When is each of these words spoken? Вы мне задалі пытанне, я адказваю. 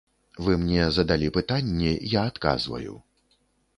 Вы 0.45 0.53
мне 0.61 0.87
задалі 0.95 1.27
пытанне, 1.37 1.91
я 2.17 2.21
адказваю. 2.33 2.93